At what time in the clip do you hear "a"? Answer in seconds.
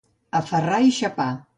0.39-0.41